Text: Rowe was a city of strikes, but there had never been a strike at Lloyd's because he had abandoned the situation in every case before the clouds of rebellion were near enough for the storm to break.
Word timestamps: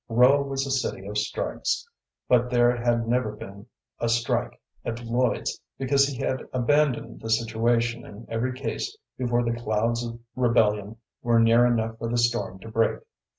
Rowe 0.09 0.41
was 0.41 0.65
a 0.65 0.71
city 0.71 1.05
of 1.05 1.19
strikes, 1.19 1.87
but 2.27 2.49
there 2.49 2.75
had 2.75 3.07
never 3.07 3.33
been 3.35 3.67
a 3.99 4.09
strike 4.09 4.59
at 4.83 5.03
Lloyd's 5.05 5.61
because 5.77 6.07
he 6.07 6.17
had 6.17 6.41
abandoned 6.51 7.21
the 7.21 7.29
situation 7.29 8.03
in 8.03 8.25
every 8.27 8.57
case 8.59 8.97
before 9.15 9.43
the 9.43 9.53
clouds 9.53 10.03
of 10.03 10.19
rebellion 10.35 10.97
were 11.21 11.39
near 11.39 11.67
enough 11.67 11.99
for 11.99 12.07
the 12.09 12.17
storm 12.17 12.57
to 12.61 12.71
break. 12.71 13.01